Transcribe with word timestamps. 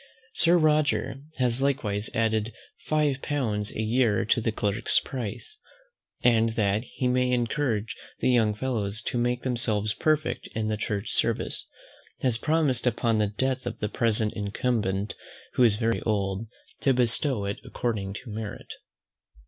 Sir 0.33 0.57
Roger 0.57 1.17
has 1.37 1.61
likewise 1.61 2.09
added 2.15 2.53
five 2.85 3.21
pounds 3.21 3.71
a 3.75 3.83
year 3.83 4.25
to 4.25 4.41
the 4.41 4.51
clerk's 4.51 4.99
place; 4.99 5.59
and 6.23 6.49
that 6.55 6.83
he 6.85 7.07
may 7.07 7.29
encourage 7.31 7.95
the 8.19 8.31
young 8.31 8.55
fellows 8.55 8.99
to 9.03 9.19
make 9.19 9.43
themselves 9.43 9.93
perfect 9.93 10.47
in 10.55 10.69
the 10.69 10.75
church 10.75 11.11
service, 11.11 11.67
has 12.21 12.39
promised 12.39 12.87
upon 12.87 13.19
the 13.19 13.27
death 13.27 13.67
of 13.67 13.77
the 13.77 13.89
present 13.89 14.33
incumbent, 14.33 15.13
who 15.53 15.61
is 15.61 15.75
very 15.75 16.01
old, 16.01 16.47
to 16.79 16.95
bestow 16.95 17.45
it 17.45 17.59
according 17.63 18.13
to 18.13 18.31
merit. 18.31 18.73